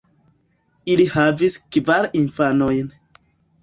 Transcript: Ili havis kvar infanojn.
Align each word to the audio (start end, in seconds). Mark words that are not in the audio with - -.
Ili 0.93 1.05
havis 1.17 1.59
kvar 1.79 2.11
infanojn. 2.25 2.95